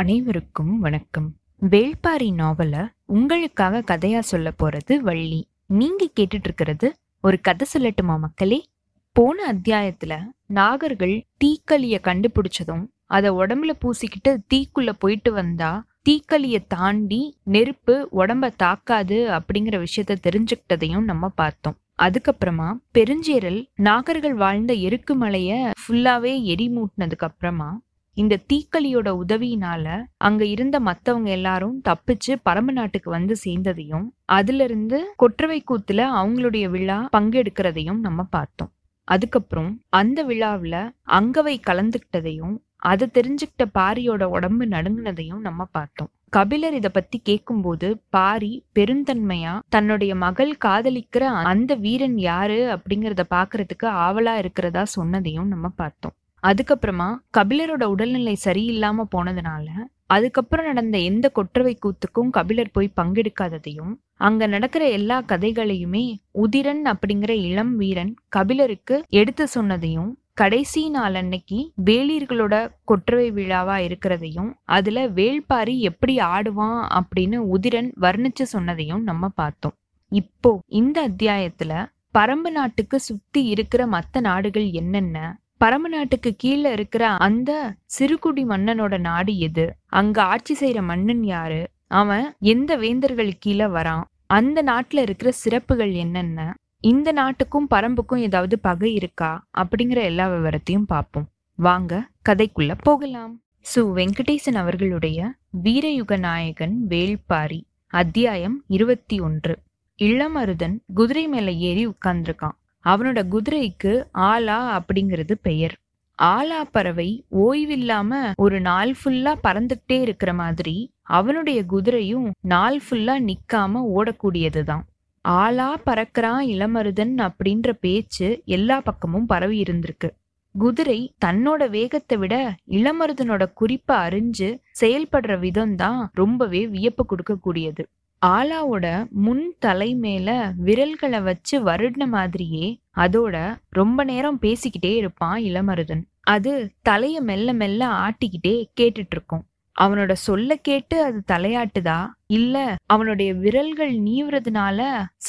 [0.00, 1.34] அனைவருக்கும் வணக்கம்.
[1.70, 5.48] வேள்பாரி நாவல உங்களுக்காக கதையா சொல்ல போறது வள்ளி.
[5.66, 8.68] நீங்க கேட்டுட்டு இருக்கிறது ஒரு கதை சொல்லட்டுமா மக்களே?
[9.12, 10.20] போன அத்தியாயத்துல
[10.54, 19.84] நாகர்கள் தீக்களிய கண்டுபிடிச்சதும் அத உடம்புல பூசிக்கிட்டு தீக்குள்ள போயிட்டு வந்தா தீக்களிய தாண்டி நெருப்பு உடம்ப தாக்காது அப்படிங்கிற
[19.86, 21.76] விஷயத்த தெரிஞ்சுக்கிட்டதையும் நம்ம பார்த்தோம்.
[22.02, 27.80] அதுக்கப்புறமா பெருஞ்சேரல் நாகர்கள் வாழ்ந்த எருக்கு மலைய ஃபுல்லாவே எரி மூட்டினதுக்கு அப்புறமா
[28.16, 35.64] இந்த தீக்களியோட உதவியினால அங்க இருந்த மத்தவங்க எல்லாரும் தப்பிச்சு பரம நாட்டுக்கு வந்து சேர்ந்ததையும் அதுல இருந்து கொற்றவை
[35.70, 38.72] கூத்துல அவங்களுடைய விழா பங்கெடுக்கிறதையும் நம்ம பார்த்தோம்.
[39.04, 46.10] அதுக்கப்புறம் அந்த விழாவில் அங்கவை கலந்துக்கிட்டதையும் அதை தெரிஞ்சுக்கிட்ட பாரியோட உடம்பு நடுங்கினதையும் நம்ம பார்த்தோம்.
[46.28, 54.36] கபிலர் இதை பத்தி கேட்கும்போது பாரி பெருந்தன்மையா தன்னுடைய மகள் காதலிக்கிற அந்த வீரன் யாரு அப்படிங்கறத பாக்குறதுக்கு ஆவலா
[54.36, 56.14] இருக்கிறதா சொன்னதையும் நம்ம பார்த்தோம்.
[56.42, 57.08] அதுக்கப்புறமா
[57.38, 59.66] கபிலரோட உடல்நிலை சரியில்லாம போனதுனால
[60.06, 67.76] அதுக்கப்புறம் நடந்த எந்த கொற்றவை கூத்துக்கும் கபிலர் போய் பங்கெடுக்காததையும் அங்க நடக்கிற எல்லா கதைகளையுமே உதிரன் அப்படிங்கிற இளம்
[67.76, 76.80] வீரன் கபிலருக்கு எடுத்து சொன்னதையும் கடைசி நாள் அன்னைக்கு வேளிர்களோட கொற்றவை விழாவா இருக்கிறதையும் அதுல வேள்பாரி எப்படி ஆடுவான்
[76.90, 79.72] அப்படின்னு உதிரன் வர்ணிச்சு சொன்னதையும் நம்ம பார்த்தோம்.
[80.12, 81.72] இப்போ இந்த அத்தியாயத்துல
[82.18, 85.18] பரம்பு நாட்டுக்கு சுத்தி இருக்கிற மத்த நாடுகள் என்னென்ன
[85.64, 89.74] பரம்பு நாட்டுக்கு கீழே இருக்கிற அந்த சிறுகுடி மன்னனோட நாடு எது?
[89.86, 91.70] அங்க ஆட்சி செய்யற மன்னன் யாரு?
[91.86, 94.02] அவன் எந்த வேந்தர்கள் கீழே வரான்?
[94.26, 96.54] அந்த நாட்டுல இருக்கிற சிறப்புகள் என்னென்ன?
[96.80, 99.44] இந்த நாட்டுக்கும் பரம்புக்கும் ஏதாவது பகை இருக்கா?
[99.58, 101.28] அப்படிங்கிற எல்லா விவரத்தையும் பார்ப்போம்.
[101.54, 103.42] வாங்க கதைக்குள்ள போகலாம்.
[103.74, 103.78] சு.
[103.78, 109.58] வெங்கடேசன் அவர்களுடைய வீரயுக நாயகன் வேள்பாரி அத்தியாயம் இருபத்தி ஒன்று.
[110.02, 112.58] இளமருதன் குதிரை மேல ஏறி உட்கார்ந்துருக்கான்.
[112.84, 113.92] அவனோட குதிரைக்கு
[114.30, 115.74] ஆலா அப்படிங்கிறது பெயர்.
[116.18, 117.10] ஆலா பறவை
[117.44, 120.76] ஓய்வில்லாம ஒரு நாள் ஃபுல்லா பறந்துகிட்டே இருக்கிற மாதிரி
[121.18, 124.84] அவனுடைய குதிரையும் நாள் ஃபுல்லா நிக்காம ஓடக்கூடியதுதான்.
[125.24, 130.08] ஆளா பறக்கிறான் இளமருதன் அப்படின்ற பேச்சு எல்லா பக்கமும் பரவி இருந்திருக்கு.
[130.54, 132.34] குதிரை தன்னோட வேகத்தை விட
[132.78, 134.48] இளமருதனோட குறிப்பை அறிஞ்சு
[134.80, 137.82] செயல்படுற விதம் தான் ரொம்பவே வியப்பு கொடுக்கக்கூடியது.
[138.26, 142.66] ஆலாவோட முன் தலை மேல விரல்களை வச்சு வருடின மாதிரியே
[142.96, 143.36] அதோட
[143.68, 146.02] ரொம்ப நேரம் பேசிக்கிட்டே இருப்பான் இளமருதன்.
[146.20, 146.52] அது
[146.88, 149.44] தலைய மெல்ல மெல்ல ஆட்டிக்கிட்டே கேட்டுட்டு இருக்கும்.
[149.76, 151.98] அவனோட சொல்ல கேட்டு அது தலையாட்டுதா?
[152.26, 154.80] இல்ல அவனுடைய விரல்கள் நீவுறதுனால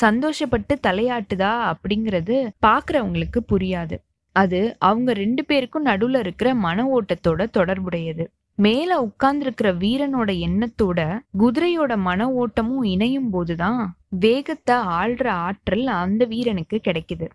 [0.01, 1.73] சந்தோஷப்பட்டு தலையாட்டுதா?
[1.73, 3.97] அப்படிங்கிறது பாக்குறவங்களுக்கு புரியாது.
[4.35, 8.25] அது அவங்க ரெண்டு பேருக்கும் நடுவுல இருக்கிற மன ஓட்டத்தோட தொடர்புடையது.
[8.63, 10.99] மேல உட்கார்ந்திருக்கிற வீரனோட எண்ணத்தோட
[11.39, 13.81] குதிரையோட மன ஓட்டமும் இணையும் போதுதான்
[14.19, 17.27] வேகத்தை ஆள்ற ஆற்றல் அந்த வீரனுக்கு கிடைக்குது.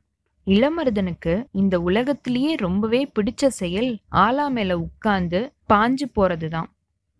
[0.46, 6.68] இளமருதனுக்கு இந்த உலகத்திலேயே ரொம்பவே பிடிச்ச செயல் ஆலா மேல உட்கார்ந்து பாஞ்சு போறதுதான்.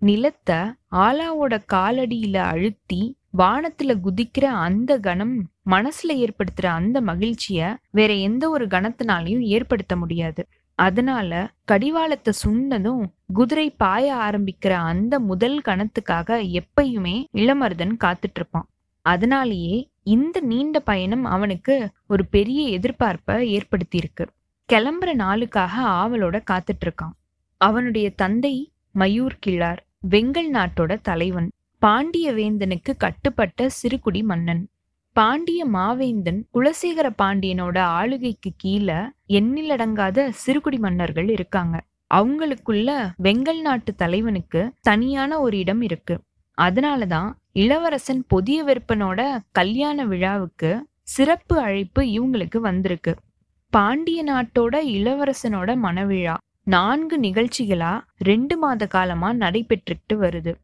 [0.03, 0.59] நிலத்தை
[0.97, 3.03] ஆலாவோட காலடியில அழுத்தி
[3.39, 10.43] வானத்துல குதிக்கிற அந்த கணம் மனசுல ஏற்படுத்துற அந்த மகிழ்ச்சிய வேற எந்த ஒரு கணத்தினாலையும் ஏற்படுத்த முடியாது.
[10.79, 11.33] அதனால
[11.65, 18.69] கடிவாளத்தை சுண்டதும் குதிரை பாய ஆரம்பிக்கிற அந்த முதல் கணத்துக்காக எப்பயுமே இளமருதன் காத்துட்டு இருப்பான்
[19.05, 19.77] அதனாலேயே
[20.07, 21.75] இந்த நீண்ட பயணம் அவனுக்கு
[22.07, 24.25] ஒரு பெரிய எதிர்பார்ப்பை ஏற்படுத்தியிருக்கு.
[24.69, 27.15] கிளம்புற நாளுக்காக ஆவலோட காத்துட்டு இருக்கான்
[27.61, 28.55] அவனுடைய தந்தை
[28.95, 31.49] மயூர் கிழார் வெங்கல் நாட்டோட தலைவன்
[31.83, 34.63] பாண்டிய வேந்தனுக்கு கட்டுப்பட்ட சிறுகுடி மன்னன்.
[35.17, 38.97] பாண்டிய மாவேந்தன் குலசேகர பாண்டியனோட ஆளுகைக்கு கீழே
[39.29, 41.77] எண்ணிலடங்காத சிறுகுடி மன்னர்கள் இருக்காங்க.
[42.15, 42.89] அவங்களுக்குள்ள
[43.23, 46.17] வெங்கல் நாட்டு தலைவனுக்கு தனியான ஒரு இடம் இருக்கு.
[46.59, 49.21] அதனாலதான் இளவரசன் பொதிய வெப்பனோட
[49.53, 50.73] கல்யாண விழாவுக்கு
[51.15, 53.15] சிறப்பு அழைப்பு இவங்களுக்கு வந்திருக்கு.
[53.73, 57.95] பாண்டிய நாட்டோட இளவரசனோட மனவிழா நான்கு நிகழ்ச்சிகளா
[58.31, 60.55] ரெண்டு மாத காலமா நடைபெற்றுக்கிட்டு வருது.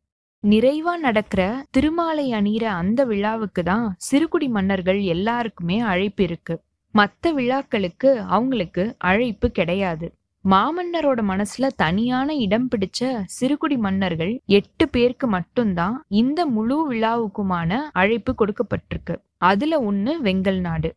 [0.43, 6.55] நிறைவா நடக்கிற திருமாலை அணிகிற அந்த விழாவுக்கு தான் சிறுகுடி மன்னர்கள் எல்லாருக்குமே அழைப்பு இருக்கு.
[6.95, 10.15] மத்த விழாக்களுக்கு அவங்களுக்கு அழைப்பு கிடையாது.
[10.45, 19.17] மாமன்னரோட மனசுல தனியான இடம் பிடிச்ச சிறுகுடி மன்னர்கள் எட்டு பேருக்கு மட்டும்தான் இந்த முழு விழாவுக்குமான அழைப்பு கொடுக்கப்பட்டிருக்கு.
[19.43, 20.91] அதுல ஒண்ணு வெங்கல் நாடு.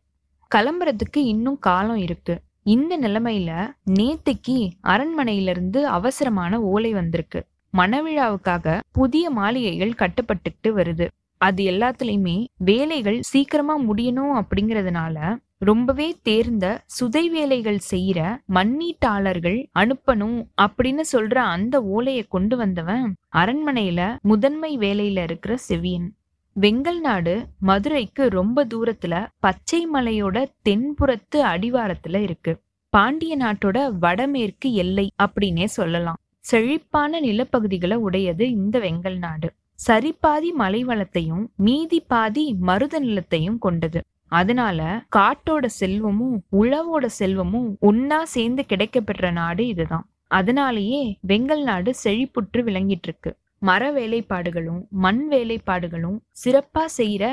[0.50, 2.40] கிளம்புறதுக்கு இன்னும் காலம் இருக்கு.
[2.62, 3.50] இந்த நிலைமையில
[3.90, 7.40] நேத்திக்கு அரண்மனையில இருந்து அவசரமான ஓலை வந்திருக்கு.
[7.76, 11.06] மணவிழாவுக்காக புதிய மாளிகைகள் கட்டப்பட்டுட்டு வருது.
[11.40, 18.20] அது எல்லாத்துலயுமே வேலைகள் சீக்கிரமா முடியணும் அப்படிங்கறதுனால ரொம்பவே தேர்ந்த சுதை வேலைகள் செய்யற
[18.54, 26.08] மண்ணீட்டாளர்கள் அனுப்பணும் அப்படின்னு சொல்ற அந்த ஓலையை கொண்டு வந்தவன் அரண்மனையில முதன்மை வேலையில இருக்கிற செவியன்.
[26.56, 32.52] வெங்கல் நாடு மதுரைக்கு ரொம்ப தூரத்துல பச்சை மலையோட தென்புறத்து அடிவாரத்துல இருக்கு.
[32.92, 36.20] பாண்டிய நாட்டோட வடமேற்கு எல்லை அப்படின்னே சொல்லலாம்.
[36.48, 39.48] செழிப்பான நிலப்பகுதிகளை உடையது இந்த வெங்கல் நாடு.
[39.78, 44.00] சரிபாதி மலை வளத்தையும் மீதி பாதி மருத நிலத்தையும் கொண்டது.
[44.32, 44.80] அதனால
[45.16, 50.06] காட்டோட செல்வமும் உழவோட செல்வமும் ஒன்னா சேர்ந்து கிடைக்கப்பெற்ற நாடு இதுதான்.
[50.30, 57.24] அதனாலேயே வெங்கல் நாடு செழிப்புற்று விளங்கிட்டு இருக்கு மர வேலைப்பாடுகளும் மண் வேலைப்பாடுகளும் சிறப்பா செய்யற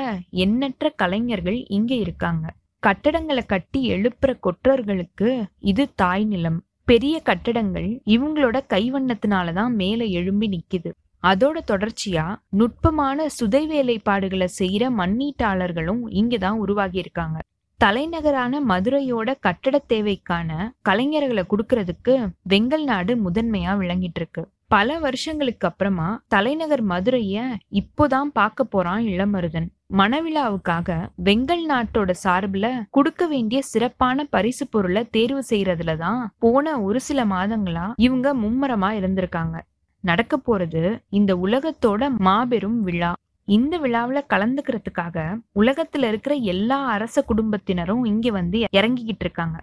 [0.44, 2.44] எண்ணற்ற கலைஞர்கள் இங்க இருக்காங்க.
[2.82, 5.30] கட்டடங்களை கட்டி எழுப்புற கொற்றர்களுக்கு
[5.72, 6.60] இது தாய் நிலம்.
[6.86, 10.90] பெரிய கட்டடங்கள் இவங்களோட கைவண்ணத்தினாலதான் மேல எழும்பி நிக்குது.
[11.22, 17.38] அதோட தொடர்ச்சியா நுட்பமான சுதை வேலைப்பாடுகளை செய்யற மண்ணீட்டாளர்களும் இங்கதான் உருவாகி இருக்காங்க
[17.80, 20.50] தலைநகரான மதுரையோட கட்டட தேவைக்கான
[20.88, 22.14] கலைஞர்களை கொடுக்கறதுக்கு
[22.48, 27.38] வெங்கல் நாடு முதன்மையா விளங்கிட்டு இருக்கு பல வருஷங்களுக்கு அப்புறமா தலைநகர் மதுரைய
[27.72, 30.88] இப்போதான் பார்க்க போறான் இளமருதன் மணவிழாவுக்காக
[31.24, 37.84] வெங்கல் நாட்டோட சார்புல கொடுக்க வேண்டிய சிறப்பான பரிசு பொருளை தேர்வு செய்யறதுல தான் போன ஒரு சில மாதங்களா
[37.96, 39.56] இவங்க மும்மரமா இருந்திருக்காங்க.
[40.04, 43.12] நடக்க போறது இந்த உலகத்தோட மாபெரும் விழா.
[43.48, 45.16] இந்த விழாவில கலந்துக்கிறதுக்காக
[45.60, 49.56] உலகத்துல இருக்கிற எல்லா அரச குடும்பத்தினரும் இங்க வந்து இறங்கிக்கிட்டு இருக்காங்க.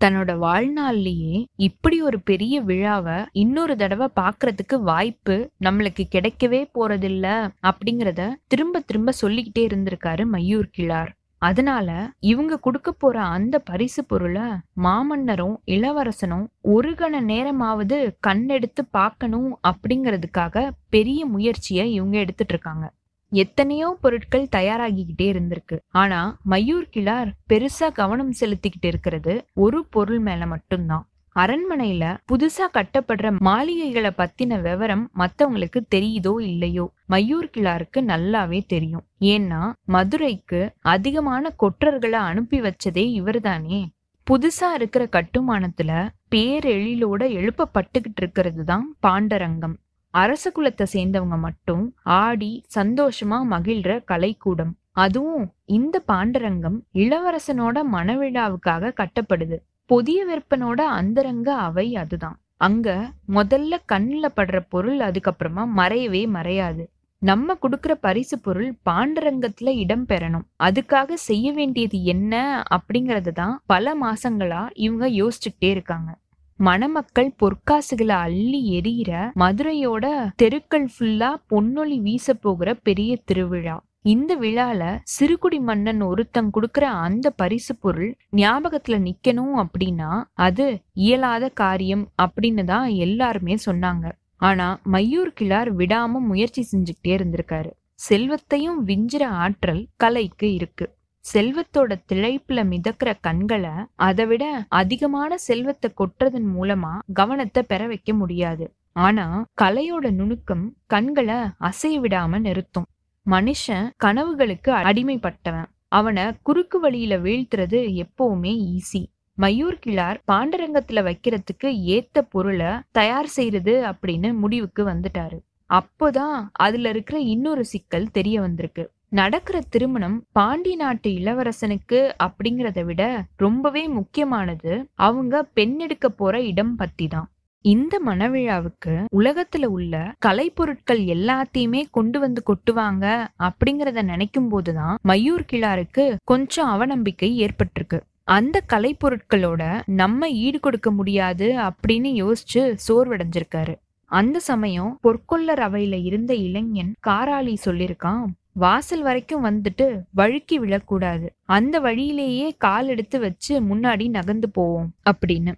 [0.00, 7.26] தன்னோட வாழ்நாள்லயே இப்படி ஒரு பெரிய விழாவை இன்னொரு தடவை பாக்குறதுக்கு வாய்ப்பு நம்மளுக்கு கிடைக்கவே போறதில்ல
[7.62, 11.12] அப்படிங்கறத திரும்ப திரும்ப சொல்லிக்கிட்டே இருந்திருக்காரு மையூர் கிழார்.
[11.38, 11.88] அதனால
[12.20, 14.44] இவங்க கொடுக்க போற அந்த பரிசு பொருளை
[14.82, 22.86] மாமன்னரும் இளவரசனும் ஒரு கண நேரமாவது கண்ணெடுத்து பார்க்கணும் அப்படிங்கிறதுக்காக பெரிய முயற்சியை இவங்க எடுத்துட்டு இருக்காங்க.
[23.32, 25.76] எத்தனையோ பொருட்கள் தயாராகிக்கிட்டே இருந்திருக்கு.
[26.02, 26.20] ஆனா
[26.50, 31.04] மயூர் கிளார் பெருசா கவனம் செலுத்திக்கிட்டு இருக்கிறது ஒரு பொருள் மேல மட்டும்தான்.
[31.36, 39.04] அரண்மனையில புதுசா கட்டப்படுற மாளிகைகளை பத்தின விவரம் மத்தவங்களுக்கு தெரியுதோ இல்லையோ மயூர் கிளாருக்கு நல்லாவே தெரியும்.
[39.20, 43.80] ஏன்னா மதுரைக்கு அதிகமான கொற்றர்களை அனுப்பி வச்சதே இவர்தானே.
[44.26, 45.90] புதுசா இருக்கிற கட்டுமானத்துல
[46.34, 49.76] பேரெழிலோட எழுப்பப்பட்டுகிட்டு இருக்கிறது தான் பாண்டரங்கம்.
[50.22, 51.84] அரச குலத்தை சேர்ந்தவங்க மட்டும்
[52.20, 54.72] ஆடி சந்தோஷமா மகிழ்ற கலைக்கூடம்.
[55.04, 55.46] அதுவும்
[55.76, 59.56] இந்த பாண்டரங்கம் இளவரசனோட மனவிழாவுக்காக கட்டப்படுது.
[59.90, 62.36] பொதிய விற்பனோட அந்தரங்க அவை அதுதான்.
[62.56, 62.88] அங்க
[63.34, 66.84] முதல்ல கண்ணுல படுற பொருள் அதுக்கப்புறமா மறையவே மறையாது.
[67.22, 70.46] நம்ம கொடுக்கிற பரிசு பொருள் பாண்டரங்கத்துல இடம் பெறணும்.
[70.64, 72.34] அதுக்காக செய்ய வேண்டியது என்ன
[72.76, 76.10] அப்படிங்கறது தான் பல மாசங்களா இவங்க யோசிச்சுக்கிட்டே இருக்காங்க.
[76.58, 83.84] மணமக்கள் பொற்காசுகளை அள்ளி எரியிற மதுரையோட தெருக்கள் ஃபுல்லா பொன்னொழி வீச போகிற பெரிய திருவிழா.
[84.02, 92.08] இந்த விழால சிறுகுடி மன்னன் ஒருத்தன் கொடுக்கற அந்த பரிசு பொருள் ஞாபகத்துல நிக்கணும் அப்படின்னா அது இயலாத காரியம்
[92.22, 94.12] அப்படின்னு தான் எல்லாருமே சொன்னாங்க.
[94.36, 97.70] ஆனா மையூர் கிளார் விடாம முயற்சி செஞ்சுக்கிட்டே இருந்திருக்காரு.
[97.94, 100.95] செல்வத்தையும் விஞ்சிற ஆற்றல் கலைக்கு இருக்கு.
[101.34, 108.74] செல்வத்தோட திளைப்புல மிதக்கிற கண்களை அதை விட அதிகமான செல்வத்தை கொட்டுறதன் மூலமா கவனத்தை பெற வைக்க முடியாது.
[108.92, 112.86] ஆனா கலையோட நுணுக்கம் கண்களை அசைய விடாம நிறுத்தும்.
[113.30, 115.64] மனுஷன் கனவுகளுக்கு அடிமைப்பட்டவன்.
[115.88, 119.06] அவனை குறுக்கு வழியில வீழ்த்துறது எப்பவுமே ஈஸி.
[119.40, 125.38] மயூர் கிளார் பாண்டரங்கத்துல வைக்கிறதுக்கு ஏத்த பொருளை தயார் செய்யறது அப்படின்னு முடிவுக்கு வந்துட்டாரு.
[125.70, 128.90] அப்போதான் அதுல இருக்கிற இன்னொரு சிக்கல் தெரிய வந்திருக்கு.
[129.12, 133.02] நடக்கிற திருமணம் பாண்டி நாட்டு இளவரசனுக்கு அப்படிங்கிறத விட
[133.36, 134.88] ரொம்பவே முக்கியமானது.
[134.94, 137.30] அவங்க பெண் எடுக்க போற இடம் பத்தி தான்
[137.64, 143.06] இந்த மணவிழாவுக்கு உலகத்துல உள்ள கலைப்பொருட்கள் எல்லாத்தையுமே கொண்டு வந்து கொட்டுவாங்க
[143.38, 148.00] அப்படிங்கறத நினைக்கும் போதுதான் மயூர் கிளாருக்கு கொஞ்சம் அவநம்பிக்கை ஏற்பட்டிருக்கு.
[148.24, 153.74] அந்த கலைப்பொருட்களோட நம்ம ஈடு கொடுக்க முடியாது அப்படின்னு யோசிச்சு சோர்வடைஞ்சிருக்காரு.
[154.10, 158.24] அந்த சமயம் பொற்கொள்ளர் அவையில இருந்த இளைஞன் காராளி சொல்லிருக்கான்
[158.62, 159.86] வாசல் வரைக்கும் வந்துட்டு
[160.20, 161.26] வழுக்கி விழக்கூடாது.
[161.56, 165.52] அந்த வழியிலேயே கால் எடுத்து வச்சு முன்னாடி நகர்ந்து போவோம் அப்படின்னு.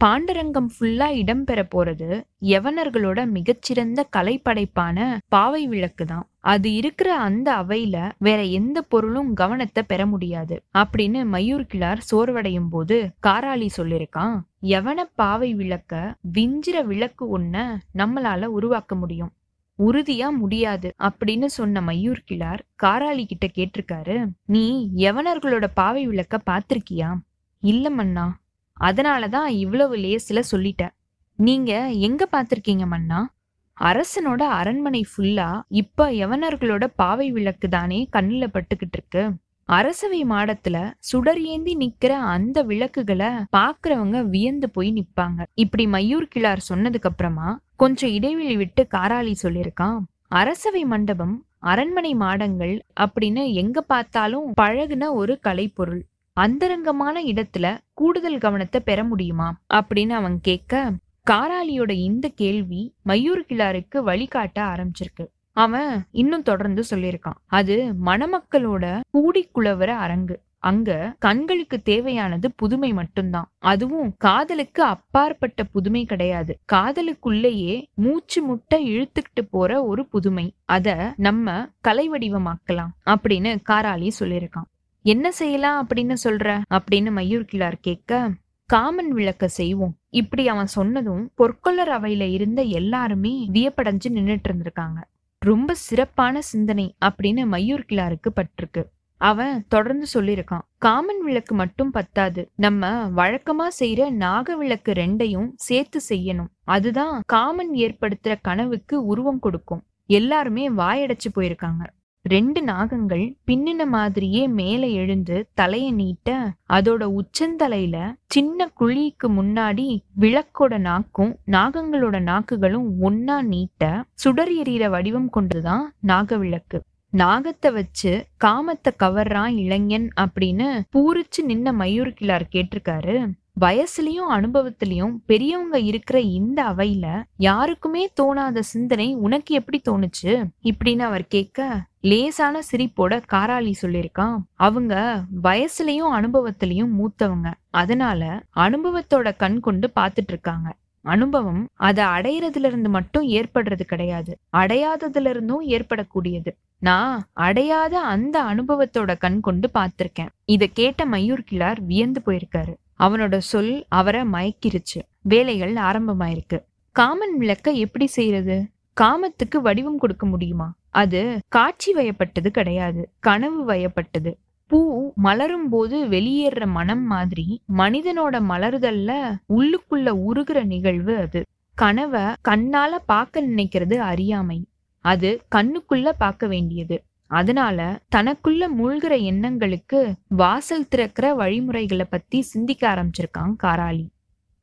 [0.00, 2.08] பாண்டரங்கம் ஃபுல்லா இடம்பெற போறது
[2.52, 4.96] யவனர்களோட மிகச்சிறந்த கலைப்படைப்பான
[5.28, 6.24] பாவை விளக்கு தான்.
[6.52, 12.98] அது இருக்கிற அந்த அவையில வேற எந்த பொருளும் கவனத்தை பெற முடியாது அப்படின்னு மயூர் கிளார் சோர்வடையும் போது
[13.26, 14.36] காராளி சொல்லிருக்கான்
[14.72, 16.02] யவன பாவை விளக்க
[16.36, 17.56] விஞ்சிர விளக்கு ஒன்ன
[17.98, 19.32] நம்மளால உருவாக்க முடியும்.
[19.78, 27.16] உறுதியா முடியாது அப்படின்னு சொன்ன மயூர் கிளார் காராளி கிட்ட கேட்டிருக்காரு நீ யவனர்களோட பாவை விளக்க பாத்திருக்கியா
[27.62, 28.40] இல்ல மன்னா.
[28.80, 30.94] அதனாலதான் இவ்வளவு லேசில சொல்லிட்டேன்
[31.38, 33.34] நீங்க எங்க பாத்திருக்கீங்க மன்னா?
[33.80, 39.22] அரசனோட அரண்மனை ஃபுல்லா இப்ப யவனர்களோட பாவை விளக்கு தானே கண்ணுல பட்டுக்கிட்டு இருக்கு.
[39.68, 45.40] அரசவை மாடத்துல சுடர் ஏந்தி நிக்கிற அந்த விளக்குகளை பாக்குறவங்க வியந்து போய் நிப்பாங்க.
[45.54, 47.48] இப்படி மயூர் கிளார் சொன்னதுக்கு அப்புறமா
[47.80, 56.02] கொஞ்சம் இடைவெளி விட்டு காராளி சொல்லியிருக்கான் அரசவை மண்டபம் அரண்மனை மாடங்கள் அப்படின்னு எங்க பார்த்தாலும் பழகுன ஒரு கலைப்பொருள்.
[56.36, 59.48] அந்தரங்கமான இடத்துல கூடுதல் கவனத்தை பெற முடியுமா?
[59.74, 60.92] அப்படின்னு அவன் கேட்க
[61.30, 65.26] காராளியோட இந்த கேள்வி மயூர் கிளாருக்கு வழிகாட்ட ஆரம்பிச்சிருக்கு.
[65.56, 67.76] அவன் இன்னும் தொடர்ந்து சொல்லியிருக்கான் அது
[68.06, 70.36] மணமக்களோட கூடி குளவர அரங்கு.
[70.64, 73.48] அங்க கண்களுக்கு தேவையானது புதுமை மட்டும்தான்.
[73.58, 76.58] அதுவும் காதலுக்கு அப்பாற்பட்ட புதுமை கிடையாது.
[76.72, 80.54] காதலுக்குள்ளேயே மூச்சு முட்டை இழுத்துக்கிட்டு போற ஒரு புதுமை.
[80.64, 84.70] அத நம்ம கலை வடிவமாக்கலாம் அப்படின்னு காராளி சொல்லியிருக்கான்.
[85.02, 86.62] என்ன செய்யலாம் அப்படின்னு சொல்ற?
[86.70, 88.30] அப்படின்னு மயூர் கிளார் கேட்க
[88.66, 89.96] காமன் விளக்க செய்வோம்.
[90.08, 95.04] இப்படி அவன் சொன்னதும் பொற்கொள்ளர் அவையில இருந்த எல்லாருமே வியப்படைஞ்சு நின்னுட்டு இருந்திருக்காங்க.
[95.38, 98.84] ரொம்ப சிறப்பான சிந்தனை அப்படின்னு மயூர் கிளாருக்கு பட்டிருக்கு.
[99.30, 106.52] அவன் தொடர்ந்து சொல்லியிருக்கான் காமன் விளக்கு மட்டும் பத்தாது நம்ம வழக்கமா செய்யற நாக விளக்கு ரெண்டையும் சேர்த்து செய்யணும்.
[106.76, 109.84] அதுதான் காமன் ஏற்படுத்துற கனவுக்கு உருவம் கொடுக்கும்.
[110.10, 111.84] எல்லாருமே வாயடைச்சு போயிருக்காங்க.
[112.24, 116.28] ரெண்டு நாகங்கள் பின்னின மாதிரியே மேலே எழுந்து தலைய நீட்ட
[116.72, 117.96] அதோட உச்சந்தலையில
[118.34, 119.86] சின்ன குழிக்கு முன்னாடி
[120.20, 126.80] விளக்கோட நாக்கும் நாகங்களோட நாக்குகளும் ஒன்னா நீட்ட சுடர் எறிகிற வடிவம் கொண்டுதான் நாக விளக்கு.
[127.14, 128.12] நாகத்தை வச்சு
[128.44, 133.16] காமத்தை கவர்றான் இளைஞன் அப்படின்னு பூரிச்சு நின்ன மயூர் கிளார் கேட்டிருக்காரு.
[133.60, 137.06] வயசுலயும் அனுபவத்திலயும் பெரியவங்க இருக்கிற இந்த அவையில
[137.36, 140.32] யாருக்குமே தோணாத சிந்தனை உனக்கு எப்படி தோணுச்சு?
[140.62, 141.68] இப்படின்னு அவர் கேட்க
[142.00, 144.38] லேசான சிரிப்போட காராளி சொல்லியிருக்கான்.
[144.54, 144.94] அவங்க
[145.42, 147.50] வயசுலயும் அனுபவத்திலயும் மூத்தவங்க.
[147.70, 150.70] அதனால அனுபவத்தோட கண் கொண்டு பாத்துட்டு இருக்காங்க
[151.04, 154.32] அனுபவம் அதை அடையிறதுல இருந்து மட்டும் ஏற்படுறது கிடையாது.
[154.56, 156.50] அடையாததுல இருந்தும் ஏற்படக்கூடியது.
[156.84, 160.32] நான் அடையாத அந்த அனுபவத்தோட கண் கொண்டு பார்த்திருக்கேன்.
[160.44, 162.72] இத கேட்ட மயூர் கிளார் வியந்து போயிருக்காரு.
[162.98, 165.00] அவனோட சொல் அவரை மயக்கிருச்சு.
[165.22, 166.58] வேலைகள் ஆரம்பமாயிருக்கு.
[166.92, 168.56] காமன் விளக்க எப்படி செய்யறது?
[169.00, 170.74] காமத்துக்கு வடிவம் கொடுக்க முடியுமா?
[170.90, 173.12] அது காட்சி வயப்பட்டது கிடையாது.
[173.20, 174.38] கனவு வயப்பட்டது.
[174.66, 179.12] பூ மலரும் போது வெளியேற மனம் மாதிரி மனிதனோட மலருதல்ல
[179.48, 181.42] உள்ளுக்குள்ள உருகிற நிகழ்வு அது.
[181.74, 184.66] கனவை கண்ணால பார்க்க நினைக்கிறது அறியாமை.
[185.04, 186.96] அது கண்ணுக்குள்ள பார்க்க வேண்டியது.
[187.30, 187.78] அதனால
[188.16, 190.00] தனக்குள்ள மூழ்கிற எண்ணங்களுக்கு
[190.40, 194.06] வாசல் திறக்கிற வழிமுறைகளை பத்தி சிந்திக்க ஆரம்பிச்சிருக்கான் காராளி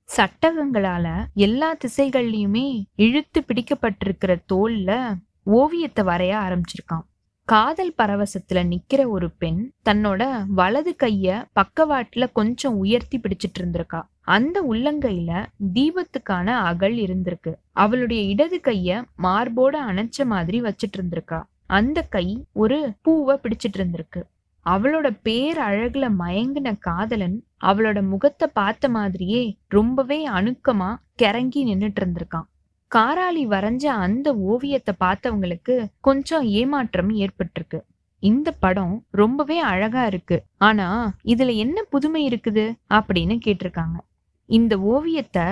[0.09, 4.89] சட்டகங்களால எல்லா திசைகள்லயுமே இழுத்து பிடிக்கப்பட்டிருக்கிற தோல்ல
[5.43, 7.05] ஓவியத்தை வரைய ஆரம்பிச்சிருக்கான்.
[7.47, 14.01] காதல் பரவசத்துல நிக்கிற ஒரு பெண் தன்னோட வலது கைய பக்கவாட்டுல கொஞ்சம் உயர்த்தி பிடிச்சிட்டு இருந்திருக்கா.
[14.21, 15.31] அந்த உள்ளங்கையில
[15.73, 17.53] தீபத்துக்கான அகல் இருந்திருக்கு.
[17.71, 21.39] அவளுடைய இடது கைய மார்போட அணைச்ச மாதிரி வச்சிட்டு இருந்திருக்கா.
[21.67, 24.21] அந்த கை ஒரு பூவை பிடிச்சிட்டு இருந்திருக்கு.
[24.65, 30.89] அவளோட பேர் அழகுல மயங்கின காதலன் அவளோட முகத்தை பார்த்த மாதிரியே ரொம்பவே அணுக்கமா
[31.21, 32.49] கிறங்கி நின்னுட்டு இருந்திருக்கான்.
[32.95, 37.81] காராளி வரைஞ்ச அந்த ஓவியத்தை பார்த்தவங்களுக்கு கொஞ்சம் ஏமாற்றம் ஏற்பட்டிருக்கு.
[38.19, 40.43] இந்த படம் ரொம்பவே அழகா இருக்கு.
[40.57, 43.99] ஆனா இதுல என்ன புதுமை இருக்குது அப்படின்னு கேட்டிருக்காங்க.
[44.45, 45.43] இந்த ஓவியத்தை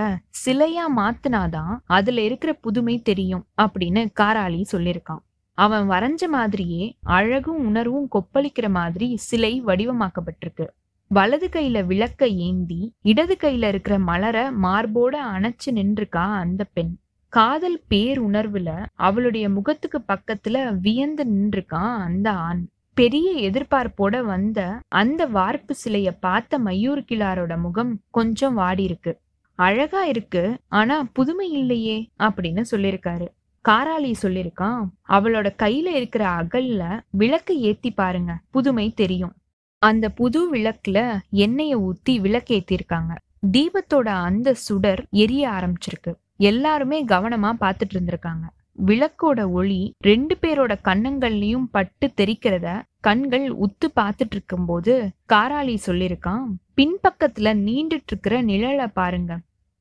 [0.45, 5.23] சிலையா மாத்தினாதான் அதுல இருக்கிற புதுமை தெரியும் அப்படின்னு காராளி சொல்லியிருக்கான்.
[5.53, 10.67] அவன் வரைஞ்ச மாதிரியே அழகும் உணர்வும் கொப்பளிக்கிற மாதிரி சிலை வடிவமாக்கப்பட்டிருக்கு.
[11.07, 16.99] வலது கையில விளக்க ஏந்தி இடது கையில இருக்கிற மலரை மார்போட அணைச்சு நின்றுக்கா அந்த பெண்.
[17.29, 22.65] காதல் பேருணர்வுல அவளுடைய முகத்துக்கு பக்கத்துல வியந்து நின்றுக்கான் அந்த ஆண்.
[22.93, 29.19] பெரிய எதிர்பார்ப்போட வந்த அந்த வார்ப்பு சிலைய பார்த்த மயூர் கிளாரோட முகம் கொஞ்சம் வாடி இருக்கு.
[29.55, 33.27] அழகா இருக்கு ஆனா புதுமை இல்லையே அப்படின்னு சொல்லியிருக்காரு.
[33.69, 39.33] காராளி சொல்லியிருக்கான் அவளோட கையில இருக்கிற அகல்ல விளக்கு ஏத்தி பாருங்க புதுமை தெரியும்.
[39.77, 43.15] அந்த புது விளக்குல எண்ணெய ஊத்தி விளக்கேத்திருக்காங்க.
[43.51, 46.13] தீபத்தோட அந்த சுடர் எரிய ஆரம்பிச்சிருக்கு.
[46.39, 48.45] எல்லாருமே கவனமா பார்த்துட்டு இருந்திருக்காங்க.
[48.87, 52.67] விளக்கோட ஒளி ரெண்டு பேரோட கண்ணங்கள்லயும் பட்டு தெரிக்கிறத
[52.99, 54.93] கண்கள் உத்து பார்த்துட்டு இருக்கும்போது
[55.33, 56.45] காராளி சொல்லியிருக்கான்
[56.77, 59.39] பின்பக்கத்துல நீண்டுட்டு இருக்கிற நிழலை பாருங்க.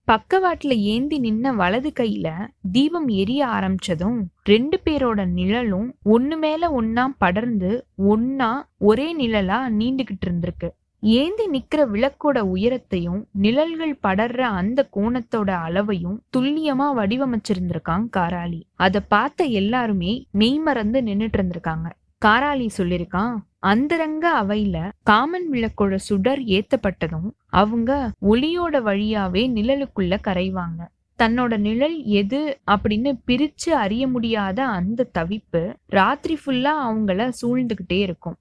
[0.09, 2.29] பக்கவாட்டுல ஏந்தி நின்ன வலது கையில
[2.73, 7.71] தீபம் எரிய ஆரம்பிச்சதும் ரெண்டு பேரோட நிழலும் ஒண்ணு மேல ஒன்னா படர்ந்து
[8.13, 10.71] ஒன்னா ஒரே நிழலா நீண்டுகிட்டு இருந்திருக்கு.
[11.03, 20.13] ஏந்தி நிக்கிற விளக்கோட உயரத்தையும் நிழல்கள் படர்ற அந்த கோணத்தோட அளவையும் துல்லியமா வடிவமைச்சிருந்திருக்கான் காராளி அத பார்த்த எல்லாருமே
[20.31, 21.89] மெய்மறந்து நின்னுட்டு இருந்திருக்காங்க.
[22.23, 27.29] காராளி சொல்லிருக்கான் அந்தரங்க அவையில காமன் விளக்கோட சுடர் ஏத்தப்பட்டதும்
[27.61, 27.91] அவங்க
[28.23, 30.81] ஒளியோட வழியாவே நிழலுக்குள்ள கரைவாங்க.
[31.19, 38.37] தன்னோட நிழல் எது அப்படின்னு பிரிச்சு அறிய முடியாத அந்த தவிப்பு ராத்திரி ஃபுல்லா அவங்கள சூழ்ந்துகிட்டே இருக்கும்.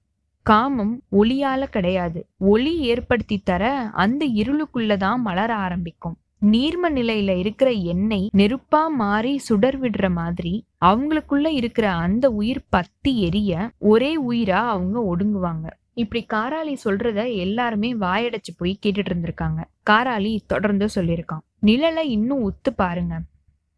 [0.48, 2.26] காமம் ஒளியால கிடையாது.
[2.36, 6.16] ஒளி ஏற்படுத்தி தர அந்த இருளுக்குள்ளதான் மலர ஆரம்பிக்கும்.
[6.42, 13.70] நீர்ம நிலையில இருக்கிற எண்ணெய் நெருப்பா மாறி சுடர் விடுற மாதிரி அவங்களுக்குள்ள இருக்கிற அந்த உயிர் பத்தி எரிய
[13.78, 15.66] ஒரே உயிரா அவங்க ஒடுங்குவாங்க.
[15.92, 19.64] இப்படி காராளி சொல்றத எல்லாருமே வாயடைச்சு போய் கேட்டுட்டு இருந்திருக்காங்க.
[19.90, 21.44] காராளி தொடர்ந்து சொல்லியிருக்கான்.
[21.62, 23.20] நிழலை இன்னும் உத்து பாருங்க.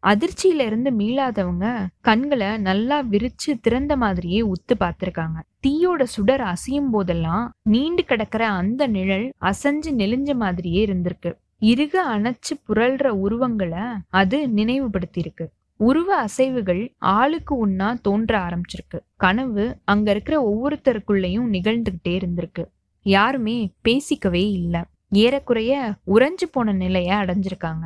[0.07, 5.39] அதிர்ச்சியில இருந்து மீளாதவங்க கண்களை நல்லா விரிச்சு திறந்த மாதிரியே உத்து பார்த்திருக்காங்க.
[5.67, 11.33] தீயோட சுடர் அசையும் போதெல்லாம் நீண்டு கிடக்கிற அந்த நிழல் அசைஞ்சு நெளிஞ்ச மாதிரியே இருந்திருக்கு.
[11.59, 13.79] இறுக அணைச்சு புரள்ற உருவங்களை
[14.09, 15.45] அது நினைவுபடுத்தியிருக்கு.
[15.77, 18.99] உருவ அசைவுகள் ஆளுக்கு ஒன்னா தோன்ற ஆரம்பிச்சிருக்கு.
[19.15, 22.65] கனவு அங்க இருக்கிற ஒவ்வொருத்தருக்குள்ளேயும் நிகழ்ந்துகிட்டே இருந்திருக்கு.
[23.01, 24.81] யாருமே பேசிக்கவே இல்லை.
[25.09, 27.83] ஏறக்குறைய உறைஞ்சு போன நிலைய அடைஞ்சிருக்காங்க.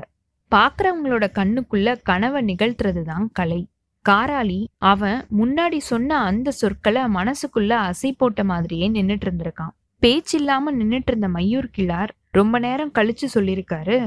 [0.55, 3.62] பாக்குறவங்களோட கண்ணுக்குள்ள கனவை நிகழ்த்துறது தான் கலை.
[4.09, 9.74] காராளி அவன் முன்னாடி சொன்ன அந்த சொற்களை மனசுக்குள்ள அசை போட்ட மாதிரியே நின்னுட்டு இருந்திருக்கான்.
[10.01, 13.97] பேச்சில்லாம நின்னுட்டு இருந்த மயூர் கிளார் ரொம்ப நேரம் கழிச்சு சொல்லியிருக்காரு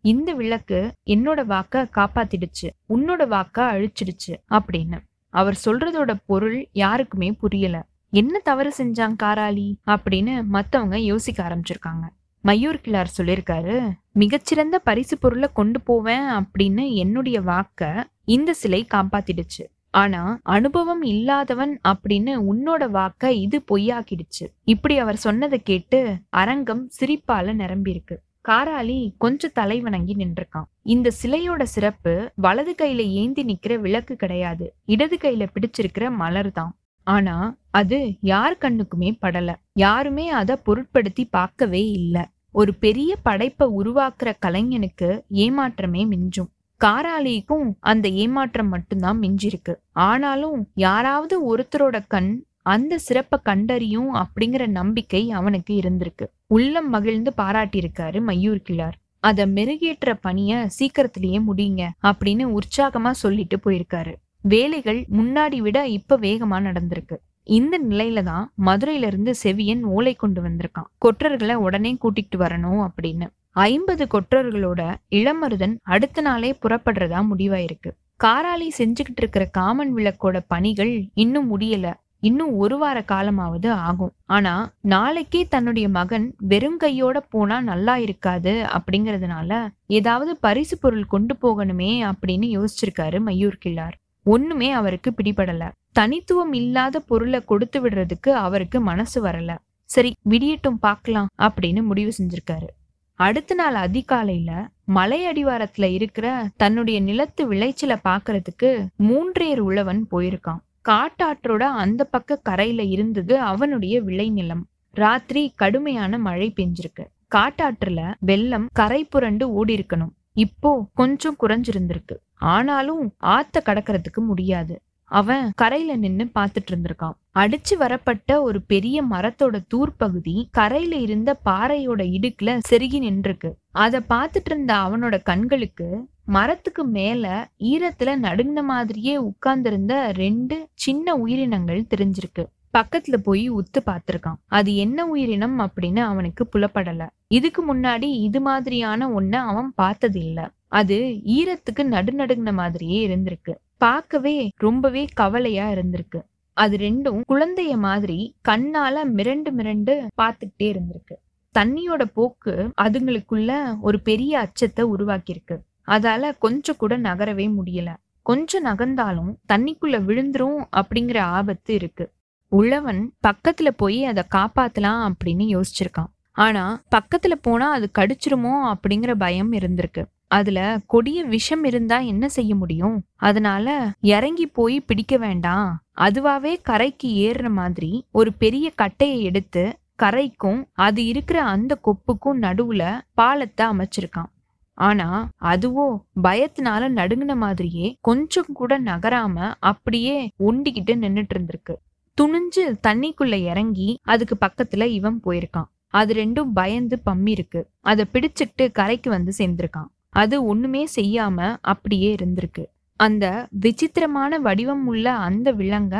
[0.00, 4.98] இந்த விளக்கு என்னோட வாக்க காப்பாத்திடுச்சு உன்னோட வாக்க அழிச்சிடுச்சு அப்படின்னு.
[5.30, 7.86] அவர் சொல்றதோட பொருள் யாருக்குமே புரியல.
[8.10, 9.74] என்ன தவறு செஞ்சான் காராளி?
[9.86, 12.06] அப்படின்னு மத்தவங்க யோசிக்க ஆரம்பிச்சிருக்காங்க.
[12.44, 19.64] மயூர் கிளார் சொல்லியிருக்காரு மிகச்சிறந்த பரிசு பொருளை கொண்டு போவேன் அப்படின்னு என்னுடைய வாக்க இந்த சிலை காப்பாத்திடுச்சு.
[19.90, 24.44] ஆனா அனுபவம் இல்லாதவன் அப்படின்னு உன்னோட வாக்க இது பொய்யாக்கிடுச்சு.
[24.64, 28.16] இப்படி அவர் சொன்னதை கேட்டு அரங்கம் சிரிப்பால நிரம்பியிருக்கு.
[28.48, 34.66] காராளி கொஞ்சம் தலை வணங்கி நின்றுருக்கான் இந்த சிலையோட சிறப்பு வலது கையில ஏந்தி நிக்கிற விளக்கு கிடையாது.
[34.84, 36.72] இடது கையில பிடிச்சிருக்கிற மலர் தான்.
[37.06, 37.36] ஆனா
[37.70, 39.50] அது யார் கண்ணுக்குமே படல.
[39.72, 42.24] யாருமே அத பொருட்படுத்தி பார்க்கவே இல்லை.
[42.58, 46.50] ஒரு பெரிய படைப்பை உருவாக்குற கலைஞனுக்கு ஏமாற்றமே மிஞ்சும்.
[46.84, 49.74] காராளிக்கும் அந்த ஏமாற்றம் மட்டும்தான் மிஞ்சிருக்கு.
[49.92, 56.26] ஆனாலும் யாராவது ஒருத்தரோட கண் அந்த சிறப்பை கண்டறியும் அப்படிங்கிற நம்பிக்கை அவனுக்கு இருந்திருக்கு.
[56.46, 64.14] உள்ளம் மகிழ்ந்து பாராட்டியிருக்காரு மயூர் கிளார் அத மெருகேற்ற பணிய சீக்கிரத்திலேயே முடியுங்க அப்படின்னு உற்சாகமா சொல்லிட்டு போயிருக்காரு.
[64.42, 67.16] வேலைகள் முன்னாடி விட இப்ப வேகமா நடந்திருக்கு.
[67.46, 70.90] இந்த நிலையில தான் மதுரையில இருந்து செவியன் ஓலை கொண்டு வந்திருக்கான்.
[70.98, 73.26] கொற்றர்களை உடனே கூட்டிட்டு வரணும் அப்படின்னு.
[73.50, 77.90] ஐம்பது கொற்றர்களோட இளமருதன் அடுத்த நாளே புறப்படுறதா முடிவாயிருக்கு.
[78.24, 81.94] காராளி செஞ்சுக்கிட்டு இருக்கிற காமன் விளக்கோட பணிகள் இன்னும் முடியல.
[82.20, 84.12] இன்னும் ஒரு வார காலமாவது ஆகும்.
[84.24, 92.12] ஆனா நாளைக்கே தன்னுடைய மகன் வெறும் கையோட போனா நல்லா இருக்காது அப்படிங்கறதுனால ஏதாவது பரிசு பொருள் கொண்டு போகணுமே
[92.12, 93.96] அப்படின்னு யோசிச்சிருக்காரு மயூர் கிள்ளார்.
[94.22, 95.70] ஒண்ணுமே அவருக்கு பிடிபடல.
[95.96, 99.58] தனித்துவம் இல்லாத பொருளை கொடுத்து விடுறதுக்கு அவருக்கு மனசு வரல.
[99.84, 102.68] சரி விடியட்டும் பார்க்கலாம் அப்படின்னு முடிவு செஞ்சிருக்காரு.
[103.14, 108.70] அடுத்த நாள் அதிகாலையில மலை அடிவாரத்துல இருக்கிற தன்னுடைய நிலத்து விளைச்சலை பாக்குறதுக்கு
[109.08, 110.62] மூன்றேர் உழவன் போயிருக்கான்.
[110.88, 114.64] காட்டாற்றோட அந்த பக்க கரையில இருந்தது அவனுடைய விளைநிலம்.
[114.90, 117.04] ராத்திரி கடுமையான மழை பெஞ்சிருக்கு.
[117.34, 122.16] காட்டாற்றுல வெள்ளம் கரை புரண்டு ஓடி இருக்கணும் இப்போ கொஞ்சம் குறைஞ்சிருந்திருக்கு.
[122.34, 124.80] ஆனாலும் ஆத்த கடக்கிறதுக்கு முடியாது.
[125.08, 127.16] அவன் கரையில நின்னு பாத்துட்டு இருந்திருக்கான்.
[127.34, 133.50] அடிச்சு வரப்பட்ட ஒரு பெரிய மரத்தோட தூர்பகுதி கரையில இருந்த பாறையோட இடுக்குல செருகி நின்றுருக்கு.
[133.70, 142.44] அத பாத்துட்டு இருந்த அவனோட கண்களுக்கு மரத்துக்கு மேல ஈரத்துல நடுங்கின மாதிரியே உட்கார்ந்திருந்த ரெண்டு சின்ன உயிரினங்கள் தெரிஞ்சிருக்கு.
[142.78, 144.40] பக்கத்துல போய் உத்து பார்த்திருக்கான்.
[144.46, 147.06] அது என்ன உயிரினம் அப்படின்னு அவனுக்கு புலப்படல.
[147.28, 153.54] இதுக்கு முன்னாடி இது மாதிரியான ஒன்ன அவன் பார்த்தது இல்ல அது ஈரத்துக்கு நடுநடுங்கின மாதிரியே இருந்திருக்கு.
[153.78, 156.22] பார்க்கவே ரொம்பவே கவலையா இருந்திருக்கு.
[156.52, 161.14] அது ரெண்டும் குழந்தைய மாதிரி கண்ணால மிரண்டு மிரண்டு பார்த்துக்கிட்டே இருந்திருக்கு.
[161.58, 165.58] தண்ணியோட போக்கு அதுங்களுக்குள்ள ஒரு பெரிய அச்சத்தை உருவாக்கியிருக்கு.
[165.86, 167.96] அதால கொஞ்சம் கூட நகரவே முடியல.
[168.22, 172.12] கொஞ்சம் நகர்ந்தாலும் தண்ணிக்குள்ள விழுந்துரும் அப்படிங்கிற ஆபத்து இருக்கு.
[172.48, 176.12] உழவன் பக்கத்துல போய் அதை காப்பாத்தலாம் அப்படின்னு யோசிச்சிருக்கான்.
[176.32, 180.04] ஆனா பக்கத்துல போனா அது கடிச்சிருமோ அப்படிங்கிற பயம் இருந்திருக்கு.
[180.28, 183.04] அதுல கொடிய விஷம் இருந்தா என்ன செய்ய முடியும்?
[183.14, 185.84] அதனால இறங்கி போய் பிடிக்க வேண்டாம்.
[185.96, 193.66] அதுவாவே கரைக்கு ஏறுற மாதிரி ஒரு பெரிய கட்டையை எடுத்து கரைக்கும் அது இருக்கிற அந்த கொப்புக்கும் நடுவுல பாலத்தை
[193.66, 194.30] அமைச்சிருக்கான்.
[194.78, 195.86] ஆனா அதுவோ
[196.22, 201.74] பயத்தினால நடுங்கின மாதிரியே கொஞ்சம் கூட நகராம அப்படியே ஒண்டிக்கிட்டு நின்னுட்டு இருந்திருக்கு.
[202.18, 205.70] துணிஞ்சு தண்ணிக்குள்ள இறங்கி அதுக்கு பக்கத்துல இவன் போயிருக்கான்.
[205.86, 209.90] அது ரெண்டும் பயந்து பம்மி இருக்கு அதை பிடிச்சிக்கிட்டு கரைக்கு வந்து சேர்ந்திருக்கான்.
[210.22, 211.38] அது ஒண்ணுமே செய்யாம
[211.72, 212.64] அப்படியே இருந்திருக்கு.
[213.00, 213.24] அந்த
[213.64, 215.96] விசித்திரமான வடிவம் உள்ள அந்த விலங்க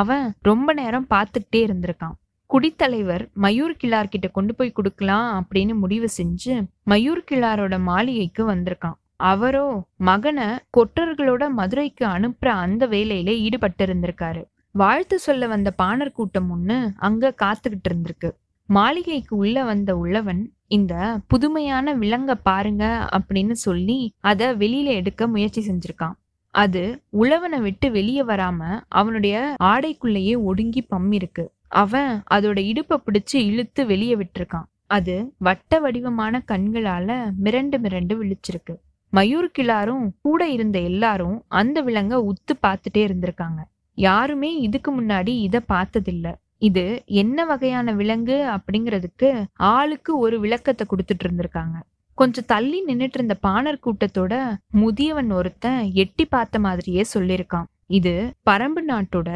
[0.00, 2.16] அவன் ரொம்ப நேரம் பார்த்துக்கிட்டே இருந்திருக்கான்.
[2.50, 6.54] குடித்தலைவர் மயூர் கிளார் கிட்ட கொண்டு போய் கொடுக்கலாம் அப்படின்னு முடிவு செஞ்சு
[6.90, 8.96] மயூர் கிளாரோட மாளிகைக்கு வந்திருக்கான்.
[9.30, 9.66] அவரோ
[10.08, 14.42] மகனை கொற்றர்களோட மதுரைக்கு அனுப்புற அந்த வேலையில ஈடுபட்டு இருந்திருக்காரு
[14.74, 18.30] வாழ்த்து சொல்ல வந்த பாணர் கூட்டம் ஒண்ணு அங்க காத்துக்கிட்டு இருந்திருக்கு.
[18.68, 20.94] மாளிகைக்கு உள்ள வந்த உள்ளவன் இந்த
[21.26, 22.84] புதுமையான விலங்க பாருங்க
[23.16, 26.16] அப்படின்னு சொல்லி அதை வெளியில எடுக்க முயற்சி செஞ்சிருக்கான்.
[26.54, 31.44] அது உழவனை விட்டு வெளியே வராம அவனுடைய ஆடைக்குள்ளேயே ஒடுங்கி பம்மிருக்கு.
[31.68, 34.68] அவன் அதோட இடுப்பை பிடிச்சு இழுத்து வெளியே விட்டுருக்கான்.
[34.86, 37.08] அது வட்ட வடிவமான கண்களால
[37.44, 38.76] மிரண்டு மிரண்டு விழிச்சிருக்கு.
[39.12, 43.60] மயூர் கிளாரும் கூட இருந்த எல்லாரும் அந்த விலங்க உத்து பார்த்துட்டே இருந்திருக்காங்க.
[43.98, 46.34] யாருமே இதுக்கு முன்னாடி இதை பார்த்ததில்ல.
[46.68, 46.84] இது
[47.22, 49.28] என்ன வகையான விலங்கு அப்படிங்கிறதுக்கு
[49.74, 51.76] ஆளுக்கு ஒரு விளக்கத்தை கொடுத்துட்டு இருந்திருக்காங்க.
[52.18, 54.34] கொஞ்சம் தள்ளி நின்னுட்டு இருந்த பாணர் கூட்டத்தோட
[54.80, 57.68] முதியவன் ஒருத்தன் எட்டி பார்த்த மாதிரியே சொல்லியிருக்கான்.
[57.98, 58.14] இது
[58.50, 59.30] பரம்பு நாட்டோட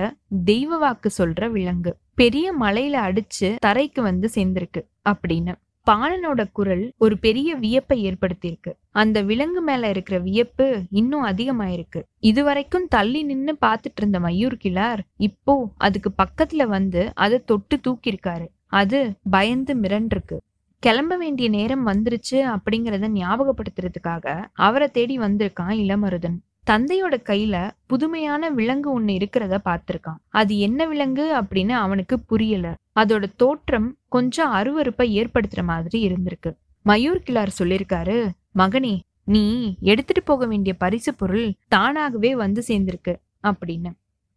[0.45, 1.93] தெய்வ வாக்கு சொல்ற விலங்கு.
[2.15, 5.55] பெரிய மலையில அடிச்சு தரைக்கு வந்து சேர்ந்திருக்கு அப்படின்னு.
[5.91, 8.73] பாலனோட குரல் ஒரு பெரிய வியப்பை ஏற்படுத்தியிருக்கு.
[8.91, 12.03] அந்த விலங்கு மேல இருக்கிற வியப்பு இன்னும் அதிகமாயிருக்கு.
[12.19, 18.47] இதுவரைக்கும் தள்ளி நின்னு பாத்துட்டு இருந்த மயூர் கிளார் இப்போ அதுக்கு பக்கத்துல வந்து அதை தொட்டு தூக்கியிருக்காரு.
[18.67, 20.37] அது பயந்து மிரண்டிருக்கு.
[20.79, 26.39] கிளம்ப வேண்டிய நேரம் வந்துருச்சு அப்படிங்கறத ஞாபகப்படுத்துறதுக்காக அவரை தேடி வந்திருக்கான் இளமருதன்.
[26.71, 30.21] தந்தையோட கையில புதுமையான விலங்கு ஒண்ணு இருக்கிறத பார்த்திருக்கான்.
[30.29, 32.67] அது என்ன விலங்கு அப்படின்னு அவனுக்கு புரியல.
[33.01, 36.51] அதோட தோற்றம் கொஞ்சம் அருவருப்பை ஏற்படுத்துற மாதிரி இருந்திருக்கு.
[36.85, 43.91] மயூர் கிளார் சொல்லிருக்காரு மகனே நீ எடுத்துட்டு போக வேண்டிய பரிசு பொருள் தானாகவே வந்து சேர்ந்திருக்கு அப்படின்னு.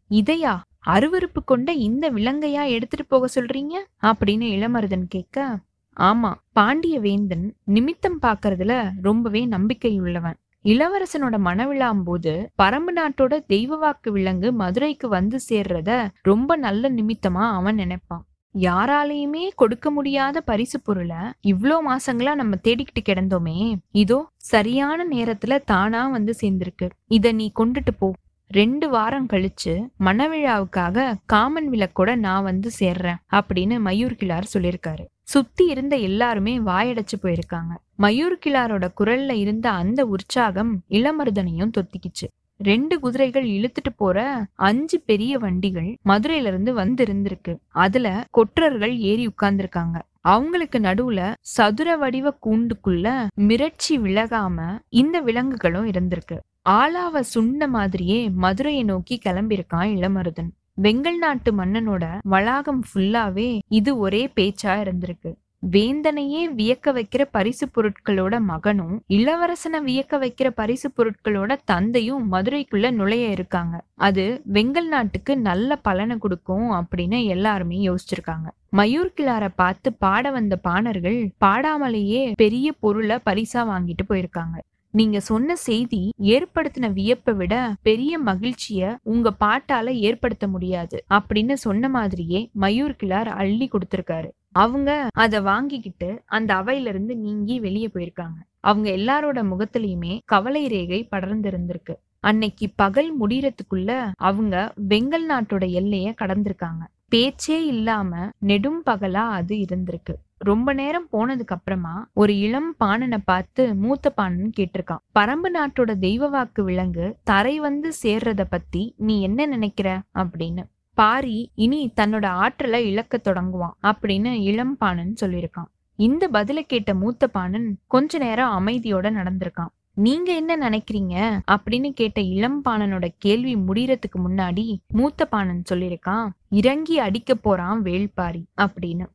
[0.09, 0.53] இதையா?
[0.87, 3.75] அருவருப்பு கொண்ட இந்த விலங்கையா எடுத்துட்டு போக சொல்றீங்க?
[4.01, 5.59] அப்படின்னு இளமருதன் கேட்க
[5.97, 10.37] ஆமா பாண்டிய வேந்தன் நிமித்தம் பாக்குறதுல ரொம்பவே நம்பிக்கை உள்ளவன்.
[10.67, 17.75] இளவரசனோட மனவிழாம் போது பரம்பு நாட்டோட தெய்வ வாக்கு விலங்கு மதுரைக்கு வந்து சேர்றத ரொம்ப நல்ல நிமித்தமா அவன்
[17.75, 18.23] நினைப்பான்.
[18.55, 23.57] யாராலையுமே கொடுக்க முடியாத பரிசு பொருளை இவ்ளோ மாசங்களா நம்ம தேடிக்கிட்டு கிடந்தோமே.
[23.93, 26.87] இதோ சரியான நேரத்துல தானா வந்து சேர்ந்திருக்கு.
[27.07, 28.09] இத நீ கொண்டுட்டு போ.
[28.51, 35.05] ரெண்டு வாரம் கழிச்சு மணவிழாவுக்காக காமன் விளக்கோட நான் வந்து சேர்றேன் அப்படின்னு மயூர் கிளார் சொல்லியிருக்காரு.
[35.27, 37.73] சுத்தி இருந்த எல்லாருமே வாயடைச்சு போயிருக்காங்க.
[37.99, 42.27] மயூர் கிளாரோட குரல்ல இருந்த அந்த உற்சாகம் இளமருதனையும் தொத்திக்கிச்சு.
[42.57, 50.01] ரெண்டு குதிரைகள் இழுத்துட்டு போற அஞ்சு பெரிய வண்டிகள் மதுரையில இருந்து வந்து இருந்திருக்கு அதுல கொற்றர்கள் ஏறி உட்கார்ந்துருக்காங்க.
[50.21, 56.37] அவங்களுக்கு நடுவுல சதுர வடிவ கூண்டுக்குள்ள மிரட்சி விலகாம இந்த விலங்குகளும் இருந்திருக்கு.
[56.69, 60.49] ஆளாவ சுண்ட மாதிரியே மதுரையை நோக்கி கிளம்பியிருக்கான் இளமருதன்.
[60.85, 65.31] வெங்கல் நாட்டு மன்னனோட வளாகம் ஃபுல்லாவே இது ஒரே பேச்சா இருந்திருக்கு.
[65.73, 73.75] வேந்தனையே வியக்க வைக்கிற பரிசு பொருட்களோட மகனும் இளவரசனை வியக்க வைக்கிற பரிசு பொருட்களோட தந்தையும் மதுரைக்குள்ள நுழைய இருக்காங்க.
[74.07, 78.47] அது வெங்கல் நாட்டுக்கு நல்ல பலனை கொடுக்கும் அப்படின்னு எல்லாருமே யோசிச்சிருக்காங்க.
[78.77, 84.57] மயூர் கிளார பார்த்து பாட வந்த பாணர்கள் பாடாமலேயே பெரிய பொருளை பரிசா வாங்கிட்டு போயிருக்காங்க.
[84.97, 90.97] நீங்க சொன்ன செய்தி ஏற்படுத்தின வியப்பை விட பெரிய மகிழ்ச்சிய உங்க பாட்டால ஏற்படுத்த முடியாது.
[91.09, 94.29] அப்படின்னு சொன்ன மாதிரியே மயூர் கிளார் அள்ளி கொடுத்திருக்காரு.
[94.51, 98.39] அவங்க அதை வாங்கிக்கிட்டு அந்த அவையில இருந்து நீங்கி வெளியே போயிருக்காங்க.
[98.59, 103.91] அவங்க எல்லாரோட முகத்திலயுமே கவலை ரேகை படர்ந்து இருந்திருக்கு அன்னைக்கு பகல் முடியறதுக்குள்ள
[104.27, 104.55] அவங்க
[104.89, 106.83] வெங்கல் நாட்டோட எல்லைய கடந்திருக்காங்க.
[107.09, 110.15] பேச்சே இல்லாம நெடும் பகலா அது இருந்திருக்கு.
[110.39, 115.03] ரொம்ப நேரம் போனதுக்கு அப்புறமா ஒரு இளம் பாணனை பார்த்து மூத்த பாணன் கேட்டிருக்கான்.
[115.19, 120.01] பரம்பு நாட்டோட தெய்வ வாக்கு விலங்கு தரை வந்து சேர்றத பத்தி நீ என்ன நினைக்கிற?
[120.15, 120.63] அப்படின்னு.
[120.93, 125.71] பாரி இனி தன்னோட ஆற்றலை இழக்க தொடங்குவான் அப்படின்னு இளம் பாணன் சொல்லியிருக்கான்.
[125.95, 129.73] இந்த பதில கேட்ட மூத்த பாணன் கொஞ்ச நேரம் அமைதியோட நடந்திருக்கான்.
[129.93, 131.39] நீங்க என்ன நினைக்கிறீங்க?
[131.51, 139.05] அப்படின்னு கேட்ட இளம் பாணனோட கேள்வி முடியறதுக்கு முன்னாடி மூத்த பாணன் சொல்லியிருக்கான் இறங்கி அடிக்க போறான் வேள்பாரி அப்படின்னு.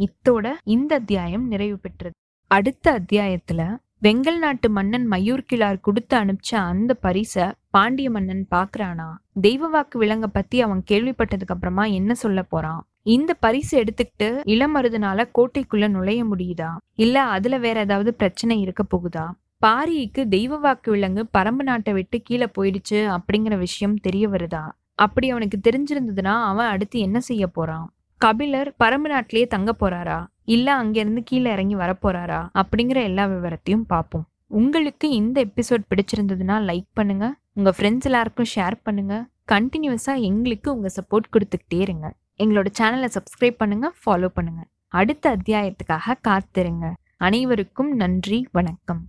[0.00, 2.14] இத்தோட இந்த அத்தியாயம் நிறைவு பெற்றது.
[2.46, 9.08] அடுத்த அத்தியாயத்துல வெங்கல் நாட்டு மன்னன் மயூர் கிளார் கொடுத்து அனுப்பிச்ச அந்த பரிச பாண்டிய மன்னன் பாக்குறானா?
[9.40, 12.88] தெய்வ வாக்கு விலங்க பத்தி அவன் கேள்விப்பட்டதுக்கு அப்புறமா என்ன சொல்ல போறான்?
[13.02, 16.76] இந்த பரிசு எடுத்துக்கிட்டு இளமருதுனால கோட்டைக்குள்ள நுழைய முடியுதா?
[16.94, 19.30] இல்ல அதுல வேற ஏதாவது பிரச்சனை இருக்க போகுதா?
[19.66, 24.72] பாரிக்கு தெய்வ வாக்கு விலங்கு பரம்பு நாட்டை விட்டு கீழே போயிடுச்சு அப்படிங்கிற விஷயம் தெரிய வருதா?
[24.94, 27.92] அப்படி அவனுக்கு தெரிஞ்சிருந்ததுன்னா அவன் அடுத்து என்ன செய்ய போறான்?
[28.24, 30.26] கபிலர் பரம்பு நாட்டிலேயே தங்க போறாரா?
[30.44, 34.24] இல்ல அங்கிருந்து கீழே இறங்கி வரப்போறாரா அப்படிங்கிற எல்லா விவரத்தையும் பார்ப்போம்.
[34.46, 37.34] உங்களுக்கு இந்த எபிசோட் பிடிச்சிருந்ததுன்னா லைக் பண்ணுங்க.
[37.54, 39.26] உங்க ஃப்ரெண்ட்ஸ் எல்லாருக்கும் ஷேர் பண்ணுங்க.
[39.52, 42.12] கண்டினியூஸா எங்களுக்கு உங்க சப்போர்ட் கொடுத்துக்கிட்டே இருங்க.
[42.38, 44.62] எங்களோட சேனலை சப்ஸ்கிரைப் பண்ணுங்க ஃபாலோ பண்ணுங்க.
[44.88, 46.92] அடுத்த அத்தியாயத்துக்காக காத்திருங்க.
[47.16, 49.02] அனைவருக்கும் நன்றி வணக்கம்.